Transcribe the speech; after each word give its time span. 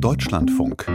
Deutschlandfunk. 0.00 0.86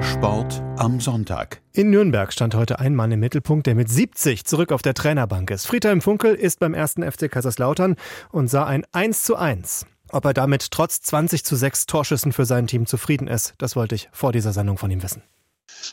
Sport 0.00 0.62
am 0.78 0.98
Sonntag. 0.98 1.60
In 1.72 1.90
Nürnberg 1.90 2.32
stand 2.32 2.54
heute 2.54 2.78
ein 2.78 2.94
Mann 2.94 3.12
im 3.12 3.20
Mittelpunkt, 3.20 3.66
der 3.66 3.74
mit 3.74 3.90
70 3.90 4.46
zurück 4.46 4.72
auf 4.72 4.80
der 4.80 4.94
Trainerbank 4.94 5.50
ist. 5.50 5.66
Friedhelm 5.66 6.00
Funkel 6.00 6.34
ist 6.34 6.58
beim 6.58 6.72
ersten 6.72 7.02
FC 7.02 7.30
Kaiserslautern 7.30 7.96
und 8.30 8.48
sah 8.48 8.64
ein 8.64 8.86
1 8.92 9.24
zu 9.24 9.36
1. 9.36 9.84
Ob 10.10 10.24
er 10.24 10.32
damit 10.32 10.70
trotz 10.70 11.02
20 11.02 11.44
zu 11.44 11.54
6 11.54 11.84
Torschüssen 11.84 12.32
für 12.32 12.46
sein 12.46 12.66
Team 12.66 12.86
zufrieden 12.86 13.28
ist, 13.28 13.52
das 13.58 13.76
wollte 13.76 13.94
ich 13.94 14.08
vor 14.12 14.32
dieser 14.32 14.54
Sendung 14.54 14.78
von 14.78 14.90
ihm 14.90 15.02
wissen. 15.02 15.22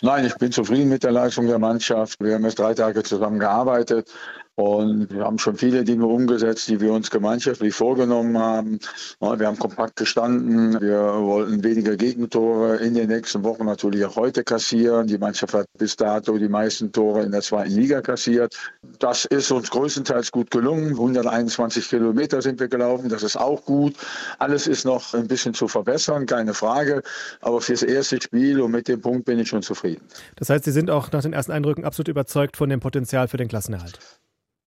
Nein, 0.01 0.23
ich 0.23 0.35
bin 0.35 0.53
zufrieden 0.53 0.87
mit 0.87 1.03
der 1.03 1.11
Leistung 1.11 1.47
der 1.47 1.59
Mannschaft. 1.59 2.21
Wir 2.21 2.35
haben 2.35 2.45
jetzt 2.45 2.59
drei 2.59 2.73
Tage 2.73 3.03
zusammen 3.03 3.39
gearbeitet. 3.39 4.09
Und 4.55 5.11
wir 5.11 5.23
haben 5.23 5.39
schon 5.39 5.55
viele 5.55 5.83
Dinge 5.83 6.05
umgesetzt, 6.05 6.67
die 6.67 6.79
wir 6.79 6.93
uns 6.93 7.09
gemeinschaftlich 7.09 7.73
vorgenommen 7.73 8.37
haben. 8.37 8.77
Wir 9.19 9.47
haben 9.47 9.57
kompakt 9.57 9.95
gestanden. 9.95 10.79
Wir 10.79 10.99
wollten 10.99 11.63
weniger 11.63 11.95
Gegentore 11.95 12.75
in 12.75 12.93
den 12.93 13.09
nächsten 13.09 13.43
Wochen 13.43 13.65
natürlich 13.65 14.05
auch 14.05 14.15
heute 14.15 14.43
kassieren. 14.43 15.07
Die 15.07 15.17
Mannschaft 15.17 15.55
hat 15.55 15.65
bis 15.79 15.95
dato 15.95 16.37
die 16.37 16.49
meisten 16.49 16.91
Tore 16.91 17.23
in 17.23 17.31
der 17.31 17.41
zweiten 17.41 17.71
Liga 17.71 18.01
kassiert. 18.01 18.55
Das 18.99 19.25
ist 19.25 19.51
uns 19.51 19.71
größtenteils 19.71 20.31
gut 20.31 20.51
gelungen. 20.51 20.91
121 20.91 21.89
Kilometer 21.89 22.43
sind 22.43 22.59
wir 22.59 22.67
gelaufen. 22.67 23.09
Das 23.09 23.23
ist 23.23 23.37
auch 23.37 23.65
gut. 23.65 23.95
Alles 24.37 24.67
ist 24.67 24.85
noch 24.85 25.15
ein 25.15 25.27
bisschen 25.27 25.55
zu 25.55 25.67
verbessern, 25.67 26.27
keine 26.27 26.53
Frage. 26.53 27.01
Aber 27.41 27.59
fürs 27.59 27.81
erste 27.81 28.21
Spiel 28.21 28.61
und 28.61 28.69
mit 28.69 28.87
dem 28.87 29.01
Punkt 29.01 29.25
bin 29.25 29.39
ich 29.39 29.47
schon 29.47 29.63
zufrieden. 29.63 30.03
Das 30.35 30.51
heißt, 30.51 30.63
Sie 30.65 30.71
sind 30.71 30.91
auch 30.91 31.11
nach 31.11 31.23
den 31.23 31.33
ersten 31.33 31.51
Eindrücken 31.51 31.85
absolut 31.85 32.07
überzeugt 32.07 32.55
von 32.55 32.69
dem 32.69 32.81
Potenzial 32.81 33.27
für 33.27 33.37
den 33.37 33.47
Klassenerhalt? 33.47 33.97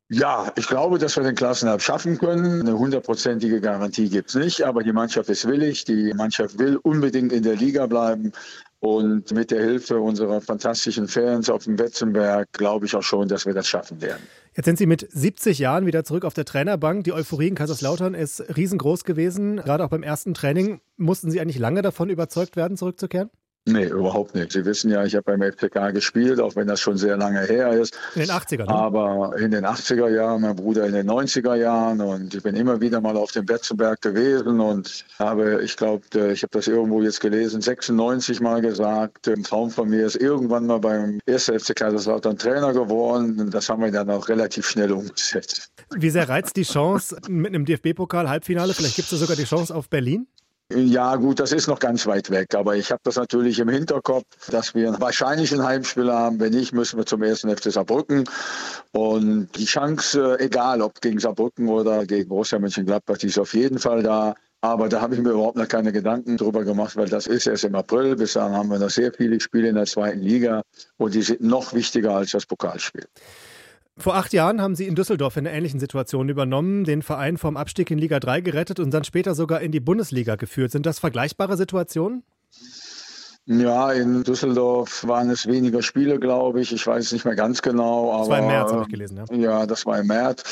Ja, 0.09 0.52
ich 0.55 0.69
glaube, 0.69 0.98
dass 0.98 1.16
wir 1.16 1.24
den 1.24 1.34
Klassenerhalt 1.34 1.83
schaffen 1.83 2.16
können. 2.19 2.60
Eine 2.60 2.78
hundertprozentige 2.78 3.60
Garantie 3.60 4.09
gibt 4.09 4.29
es 4.29 4.37
nicht, 4.37 4.62
aber 4.62 4.84
die 4.84 4.92
Mannschaft 4.92 5.29
ist 5.29 5.48
willig. 5.48 5.84
Die 5.84 6.15
Mannschaft 6.15 6.60
will 6.60 6.77
unbedingt 6.77 7.32
in 7.32 7.42
der 7.42 7.56
Liga 7.56 7.87
bleiben. 7.87 8.30
Und 8.79 9.32
mit 9.32 9.51
der 9.51 9.65
Hilfe 9.65 9.98
unserer 9.98 10.41
fantastischen 10.41 11.09
Fans 11.09 11.51
auf 11.51 11.65
dem 11.65 11.76
Wetzenberg 11.76 12.52
glaube 12.52 12.87
ich 12.87 12.95
auch 12.95 13.02
schon, 13.02 13.26
dass 13.26 13.46
wir 13.46 13.54
das 13.54 13.66
schaffen 13.66 14.01
werden. 14.01 14.23
Jetzt 14.54 14.66
sind 14.66 14.79
Sie 14.79 14.87
mit 14.87 15.09
70 15.10 15.59
Jahren 15.59 15.87
wieder 15.87 16.04
zurück 16.04 16.24
auf 16.24 16.35
der 16.35 16.45
Trainerbank. 16.45 17.02
Die 17.02 17.13
Euphorie 17.13 17.48
in 17.48 17.57
Kaiserslautern 17.57 18.15
ist 18.15 18.41
riesengroß 18.57 19.02
gewesen. 19.02 19.57
Gerade 19.57 19.85
auch 19.85 19.91
beim 19.91 20.04
ersten 20.04 20.35
Training. 20.35 20.80
Mussten 20.96 21.32
Sie 21.32 21.41
eigentlich 21.41 21.59
lange 21.59 21.82
davon 21.82 22.10
überzeugt 22.10 22.54
werden, 22.54 22.76
zurückzukehren? 22.76 23.30
Nee, 23.68 23.86
überhaupt 23.86 24.36
nicht. 24.36 24.52
Sie 24.52 24.64
wissen 24.64 24.92
ja, 24.92 25.04
ich 25.04 25.16
habe 25.16 25.36
beim 25.36 25.42
FCK 25.42 25.92
gespielt, 25.92 26.40
auch 26.40 26.54
wenn 26.54 26.68
das 26.68 26.80
schon 26.80 26.96
sehr 26.96 27.16
lange 27.16 27.40
her 27.40 27.73
ist. 27.73 27.98
In 28.14 28.20
den 28.20 28.30
80er, 28.30 28.64
ne? 28.64 28.68
Aber 28.68 29.36
in 29.38 29.50
den 29.50 29.66
80er 29.66 30.08
Jahren, 30.08 30.42
mein 30.42 30.54
Bruder 30.54 30.86
in 30.86 30.92
den 30.92 31.10
90er 31.10 31.56
Jahren 31.56 32.00
und 32.00 32.32
ich 32.32 32.45
bin 32.45 32.54
immer 32.54 32.80
wieder 32.80 33.00
mal 33.00 33.16
auf 33.16 33.32
dem 33.32 33.45
Betzenberg 33.45 34.00
gewesen 34.00 34.60
und 34.60 35.04
habe, 35.18 35.62
ich 35.64 35.76
glaube, 35.76 36.04
ich 36.32 36.45
habe 36.45 36.52
das 36.52 36.68
irgendwo 36.68 37.02
jetzt 37.02 37.20
gelesen, 37.20 37.60
96 37.60 38.40
Mal 38.40 38.60
gesagt, 38.60 39.26
ein 39.26 39.42
Traum 39.42 39.70
von 39.70 39.88
mir 39.88 40.06
ist 40.06 40.14
irgendwann 40.14 40.66
mal 40.66 40.78
beim 40.78 41.18
1. 41.28 41.46
FC 41.46 41.74
Kaiserslautern 41.74 42.38
Trainer 42.38 42.73
geworden. 42.73 43.51
Das 43.51 43.68
haben 43.68 43.82
wir 43.82 43.90
dann 43.90 44.10
auch 44.10 44.28
relativ 44.28 44.68
schnell 44.68 44.92
umgesetzt. 44.92 45.73
Wie 45.92 46.10
sehr 46.10 46.28
reizt 46.28 46.54
die 46.56 46.62
Chance 46.62 47.16
mit 47.28 47.52
einem 47.52 47.64
DFB-Pokal-Halbfinale? 47.64 48.74
Vielleicht 48.74 48.95
gibt 48.95 49.10
es 49.10 49.18
sogar 49.18 49.34
die 49.34 49.45
Chance 49.45 49.74
auf 49.74 49.88
Berlin? 49.88 50.28
Ja, 50.72 51.14
gut, 51.14 51.38
das 51.38 51.52
ist 51.52 51.68
noch 51.68 51.78
ganz 51.78 52.06
weit 52.06 52.30
weg. 52.30 52.54
Aber 52.56 52.74
ich 52.74 52.90
habe 52.90 53.00
das 53.04 53.14
natürlich 53.14 53.60
im 53.60 53.68
Hinterkopf, 53.68 54.24
dass 54.50 54.74
wir 54.74 55.00
wahrscheinlich 55.00 55.54
ein 55.54 55.62
Heimspiel 55.62 56.12
haben. 56.12 56.40
Wenn 56.40 56.52
nicht, 56.54 56.73
müssen 56.73 56.98
wir 56.98 57.06
zum 57.06 57.23
ersten 57.23 57.54
FC 57.56 57.70
Saarbrücken. 57.70 58.24
Und 58.90 59.48
die 59.56 59.64
Chance, 59.64 60.36
egal 60.40 60.82
ob 60.82 61.00
gegen 61.00 61.20
Saarbrücken 61.20 61.68
oder 61.68 62.04
gegen 62.04 62.28
Borussia 62.28 62.58
Mönchengladbach, 62.58 63.18
die 63.18 63.28
ist 63.28 63.38
auf 63.38 63.54
jeden 63.54 63.78
Fall 63.78 64.03
da. 64.03 64.34
Aber 64.60 64.88
da 64.88 65.00
habe 65.00 65.14
ich 65.14 65.20
mir 65.20 65.31
überhaupt 65.31 65.56
noch 65.56 65.69
keine 65.69 65.92
Gedanken 65.92 66.36
drüber 66.36 66.64
gemacht, 66.64 66.97
weil 66.97 67.08
das 67.08 67.28
ist 67.28 67.47
erst 67.47 67.62
im 67.62 67.76
April. 67.76 68.16
Bis 68.16 68.32
dahin 68.32 68.56
haben 68.56 68.69
wir 68.69 68.80
noch 68.80 68.91
sehr 68.91 69.12
viele 69.12 69.38
Spiele 69.38 69.69
in 69.69 69.76
der 69.76 69.86
zweiten 69.86 70.20
Liga 70.20 70.62
und 70.97 71.14
die 71.14 71.22
sind 71.22 71.42
noch 71.42 71.75
wichtiger 71.75 72.16
als 72.16 72.32
das 72.32 72.44
Pokalspiel. 72.44 73.06
Vor 73.98 74.14
acht 74.14 74.34
Jahren 74.34 74.60
haben 74.60 74.75
Sie 74.75 74.86
in 74.86 74.94
Düsseldorf 74.94 75.38
in 75.38 75.46
einer 75.46 75.56
ähnlichen 75.56 75.80
Situation 75.80 76.28
übernommen, 76.28 76.84
den 76.84 77.00
Verein 77.00 77.38
vom 77.38 77.56
Abstieg 77.56 77.90
in 77.90 77.96
Liga 77.96 78.20
3 78.20 78.42
gerettet 78.42 78.78
und 78.78 78.90
dann 78.92 79.04
später 79.04 79.34
sogar 79.34 79.62
in 79.62 79.72
die 79.72 79.80
Bundesliga 79.80 80.36
geführt. 80.36 80.70
Sind 80.70 80.84
das 80.84 80.98
vergleichbare 80.98 81.56
Situationen? 81.56 82.22
Ja, 83.46 83.92
in 83.92 84.24
Düsseldorf 84.24 85.06
waren 85.06 85.30
es 85.30 85.46
weniger 85.46 85.82
Spiele, 85.82 86.18
glaube 86.18 86.60
ich. 86.60 86.72
Ich 86.72 86.86
weiß 86.86 87.06
es 87.06 87.12
nicht 87.12 87.24
mehr 87.24 87.36
ganz 87.36 87.62
genau. 87.62 88.12
Aber, 88.12 88.20
das 88.20 88.28
war 88.28 88.38
im 88.38 88.46
März, 88.46 88.72
habe 88.72 88.82
ich 88.82 88.88
gelesen. 88.88 89.24
Ja. 89.30 89.36
ja, 89.36 89.66
das 89.66 89.86
war 89.86 90.00
im 90.00 90.08
März. 90.08 90.42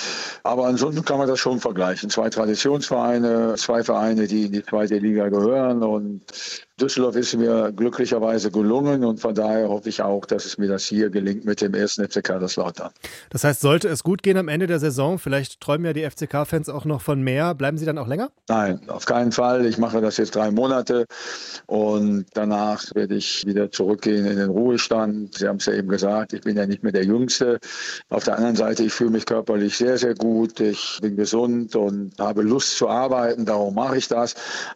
Aber 0.44 0.66
ansonsten 0.66 1.04
kann 1.04 1.18
man 1.18 1.26
das 1.26 1.40
schon 1.40 1.58
vergleichen. 1.60 2.08
Zwei 2.08 2.30
Traditionsvereine, 2.30 3.54
zwei 3.56 3.82
Vereine, 3.82 4.26
die 4.26 4.46
in 4.46 4.52
die 4.52 4.64
zweite 4.64 4.98
Liga 4.98 5.28
gehören. 5.28 5.82
Und 5.82 6.22
Düsseldorf 6.80 7.14
ist 7.14 7.36
mir 7.36 7.72
glücklicherweise 7.72 8.50
gelungen 8.50 9.04
und 9.04 9.20
von 9.20 9.32
daher 9.32 9.68
hoffe 9.68 9.88
ich 9.88 10.02
auch, 10.02 10.26
dass 10.26 10.44
es 10.44 10.58
mir 10.58 10.66
das 10.66 10.84
hier 10.84 11.08
gelingt 11.08 11.44
mit 11.44 11.60
dem 11.60 11.72
ersten 11.72 12.04
FCK 12.04 12.24
Kaiserslautern. 12.24 12.90
Das 13.30 13.44
heißt, 13.44 13.60
sollte 13.60 13.86
es 13.88 14.02
gut 14.02 14.24
gehen 14.24 14.36
am 14.36 14.48
Ende 14.48 14.66
der 14.66 14.80
Saison, 14.80 15.20
vielleicht 15.20 15.60
träumen 15.60 15.86
ja 15.86 15.92
die 15.92 16.08
FCK-Fans 16.08 16.68
auch 16.68 16.84
noch 16.84 17.00
von 17.00 17.22
mehr, 17.22 17.54
bleiben 17.54 17.78
Sie 17.78 17.86
dann 17.86 17.96
auch 17.96 18.08
länger? 18.08 18.30
Nein, 18.48 18.80
auf 18.88 19.04
keinen 19.04 19.30
Fall. 19.30 19.66
Ich 19.66 19.78
mache 19.78 20.00
das 20.00 20.16
jetzt 20.16 20.34
drei 20.34 20.50
Monate 20.50 21.06
und 21.66 22.26
danach 22.34 22.83
werde 22.94 23.14
ich 23.14 23.46
wieder 23.46 23.70
zurückgehen 23.70 24.26
in 24.26 24.36
den 24.36 24.50
Ruhestand. 24.50 25.34
Sie 25.34 25.46
haben 25.46 25.56
es 25.56 25.66
ja 25.66 25.74
eben 25.74 25.88
gesagt, 25.88 26.32
ich 26.32 26.40
bin 26.40 26.56
ja 26.56 26.66
nicht 26.66 26.82
mehr 26.82 26.92
der 26.92 27.04
Jüngste. 27.04 27.58
Auf 28.08 28.24
der 28.24 28.36
anderen 28.36 28.56
Seite, 28.56 28.82
ich 28.82 28.92
fühle 28.92 29.10
mich 29.10 29.26
körperlich 29.26 29.76
sehr, 29.76 29.96
sehr 29.98 30.14
gut. 30.14 30.58
Ich 30.60 30.98
bin 31.00 31.16
gesund 31.16 31.76
und 31.76 32.18
habe 32.18 32.42
Lust 32.42 32.76
zu 32.76 32.88
arbeiten, 32.88 33.44
darum 33.44 33.74
mache 33.74 33.96
ich 33.96 34.08
das. 34.08 34.34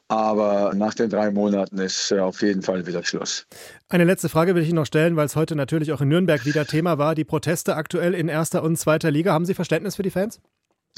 Aber 0.09 0.73
nach 0.75 0.95
den 0.95 1.11
drei 1.11 1.31
Monaten 1.31 1.79
ist 1.79 2.13
äh, 2.13 2.21
auf 2.21 2.43
jeden 2.43 2.63
Fall 2.63 2.87
wieder 2.87 3.03
Schluss. 3.05 3.47
Eine 3.89 4.05
letzte 4.05 4.29
Frage 4.29 4.55
will 4.55 4.63
ich 4.63 4.69
Ihnen 4.69 4.77
noch 4.77 4.87
stellen, 4.87 5.17
weil 5.17 5.27
es 5.27 5.35
heute 5.35 5.57
natürlich 5.57 5.93
auch 5.93 6.01
in 6.01 6.09
Nürnberg 6.09 6.45
wieder 6.45 6.67
Thema 6.67 6.99
war. 6.99 7.15
Die 7.15 7.25
Proteste 7.25 7.75
aktuell 7.75 8.15
in 8.15 8.29
erster 8.29 8.63
und 8.63 8.77
zweiter 8.77 9.11
Liga. 9.11 9.33
Haben 9.33 9.47
Sie 9.47 9.55
Verständnis 9.55 9.97
für 9.97 10.03
die 10.03 10.11
Fans? 10.11 10.41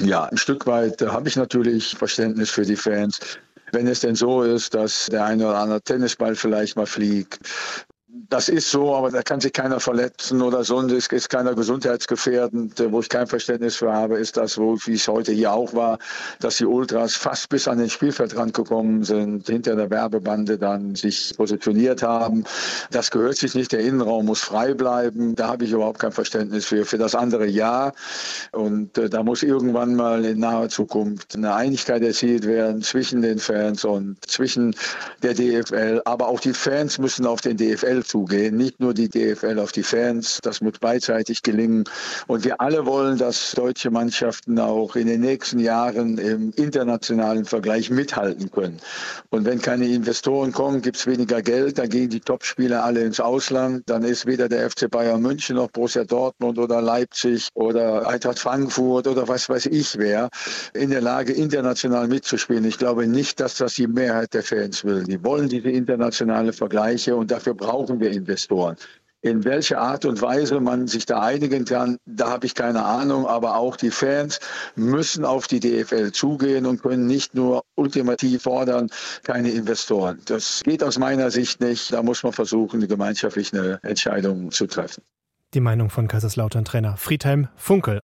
Ja, 0.01 0.25
ein 0.25 0.39
Stück 0.39 0.67
weit 0.67 1.03
äh, 1.03 1.09
habe 1.09 1.29
ich 1.29 1.37
natürlich 1.37 1.95
Verständnis 1.97 2.51
für 2.51 2.63
die 2.63 2.77
Fans. 2.77 3.21
Wenn 3.73 3.87
es 3.87 4.01
denn 4.01 4.15
so 4.15 4.43
ist, 4.43 4.75
dass 4.75 5.07
der 5.07 5.25
eine 5.25 5.49
oder 5.49 5.59
andere 5.59 5.83
Tennisball 5.83 6.35
vielleicht 6.35 6.77
mal 6.77 6.87
fliegt, 6.87 7.39
das 8.31 8.49
ist 8.49 8.71
so, 8.71 8.95
aber 8.95 9.11
da 9.11 9.23
kann 9.23 9.41
sich 9.41 9.53
keiner 9.53 9.81
verletzen 9.81 10.41
oder 10.41 10.63
sonst 10.63 10.93
ist, 10.93 11.13
ist 11.13 11.29
keiner 11.29 11.55
gesundheitsgefährdend. 11.55 12.81
Wo 12.91 13.01
ich 13.01 13.09
kein 13.09 13.27
Verständnis 13.27 13.75
für 13.75 13.93
habe, 13.93 14.19
ist 14.19 14.37
das, 14.37 14.57
wo, 14.57 14.79
wie 14.85 14.95
es 14.95 15.09
heute 15.09 15.33
hier 15.33 15.53
auch 15.53 15.75
war, 15.75 15.99
dass 16.39 16.59
die 16.59 16.65
Ultras 16.65 17.17
fast 17.17 17.49
bis 17.49 17.67
an 17.67 17.79
den 17.79 17.91
Spielfeldrand 17.91 18.55
gekommen 18.55 19.03
sind, 19.03 19.49
hinter 19.49 19.75
der 19.75 19.91
Werbebande 19.91 20.59
dann 20.59 20.95
sich 20.95 21.35
positioniert 21.37 22.05
haben. 22.05 22.45
Das 22.93 23.11
gehört 23.11 23.37
sich 23.37 23.57
nicht. 23.57 23.73
Der 23.73 23.81
Innenraum 23.81 24.27
muss 24.27 24.41
frei 24.41 24.75
bleiben. 24.75 25.35
Da 25.35 25.49
habe 25.49 25.65
ich 25.65 25.73
überhaupt 25.73 25.99
kein 25.99 26.13
Verständnis 26.13 26.67
für. 26.67 26.85
Für 26.85 26.99
das 26.99 27.17
andere 27.17 27.47
ja. 27.47 27.93
Und 28.53 28.97
äh, 28.97 29.11
da 29.11 29.25
muss 29.25 29.43
irgendwann 29.43 29.97
mal 29.97 30.25
in 30.25 30.39
naher 30.39 30.69
Zukunft 30.69 31.35
eine 31.35 31.55
Einigkeit 31.55 32.03
erzielt 32.03 32.47
werden 32.47 32.81
zwischen 32.83 33.23
den 33.23 33.41
Fans 33.41 33.85
und 33.85 34.25
zwischen 34.25 34.77
der 35.25 35.35
DFL. 35.35 36.01
Aber 36.05 36.29
auch 36.29 36.39
die 36.39 36.53
Fans 36.53 36.99
müssen 36.99 37.27
auf 37.27 37.41
den 37.41 37.57
DFL 37.57 38.05
zu 38.05 38.20
zugehen, 38.21 38.57
nicht 38.57 38.81
nur 38.81 38.93
die 38.93 39.09
DFL 39.09 39.59
auf 39.59 39.73
die 39.73 39.83
Fans. 39.83 40.41
Das 40.43 40.61
muss 40.61 40.79
beidseitig 40.79 41.43
gelingen. 41.43 41.85
Und 42.27 42.45
wir 42.45 42.61
alle 42.61 42.85
wollen, 42.85 43.17
dass 43.17 43.53
deutsche 43.53 43.91
Mannschaften 43.91 44.59
auch 44.59 44.95
in 44.95 45.07
den 45.07 45.23
nächsten 45.23 45.59
Jahren 45.59 46.19
im 46.19 46.53
internationalen 46.57 47.47
Vergleich 47.47 47.89
mithalten 47.91 48.51
können. 48.51 48.79
Und 49.31 49.47
wenn 49.47 49.61
keine 49.63 49.87
Investoren 49.87 50.53
kommen, 50.53 50.83
gibt 50.83 50.97
es 50.99 51.07
weniger 51.07 51.41
Geld, 51.41 51.79
dann 51.79 51.89
gehen 51.89 52.11
die 52.11 52.21
Topspieler 52.21 52.85
alle 52.85 53.05
ins 53.05 53.21
Ausland. 53.21 53.85
Dann 53.87 54.05
ist 54.05 54.27
weder 54.27 54.49
der 54.49 54.69
FC 54.71 54.91
Bayern 54.91 55.23
München 55.23 55.57
noch 55.57 55.71
Borussia 55.71 56.05
Dortmund 56.05 56.59
oder 56.59 56.83
Leipzig 56.83 57.49
oder 57.55 58.07
Eintracht 58.07 58.39
Frankfurt 58.39 59.07
oder 59.07 59.29
was 59.29 59.49
weiß 59.49 59.67
ich 59.67 59.97
wer 59.97 60.29
in 60.75 60.91
der 60.91 61.01
Lage, 61.01 61.33
international 61.33 62.07
mitzuspielen. 62.07 62.65
Ich 62.65 62.77
glaube 62.77 63.07
nicht, 63.07 63.41
dass 63.41 63.57
das 63.57 63.75
die 63.75 63.87
Mehrheit 63.87 64.35
der 64.35 64.43
Fans 64.43 64.85
will. 64.85 65.05
Die 65.05 65.23
wollen 65.25 65.49
diese 65.49 65.71
internationale 65.71 66.53
Vergleiche 66.53 67.17
und 67.17 67.31
dafür 67.31 67.55
brauchen 67.55 68.01
wir 68.01 68.10
Investoren. 68.11 68.77
In 69.23 69.45
welcher 69.45 69.81
Art 69.81 70.07
und 70.07 70.23
Weise 70.23 70.61
man 70.61 70.87
sich 70.87 71.05
da 71.05 71.21
einigen 71.21 71.67
kann, 71.67 71.99
da 72.07 72.31
habe 72.31 72.47
ich 72.47 72.55
keine 72.55 72.85
Ahnung. 72.85 73.27
Aber 73.27 73.57
auch 73.57 73.77
die 73.77 73.91
Fans 73.91 74.41
müssen 74.77 75.27
auf 75.27 75.47
die 75.47 75.61
DFL 75.61 76.13
zugehen 76.13 76.65
und 76.65 76.83
können 76.83 77.07
nicht 77.07 77.35
nur 77.35 77.63
ultimativ 77.75 78.43
fordern, 78.43 78.89
keine 79.23 79.51
Investoren. 79.51 80.21
Das 80.25 80.63
geht 80.65 80.83
aus 80.83 80.99
meiner 80.99 81.31
Sicht 81.31 81.61
nicht. 81.61 81.93
Da 81.93 82.03
muss 82.03 82.23
man 82.23 82.33
versuchen, 82.33 82.87
gemeinschaftlich 82.89 83.53
eine 83.53 83.79
Entscheidung 83.83 84.51
zu 84.51 84.67
treffen. 84.67 85.03
Die 85.53 85.61
Meinung 85.61 85.91
von 85.91 86.09
Kaiserslautern-Trainer 86.09 86.97
Friedhelm 86.97 87.49
Funkel. 87.57 88.01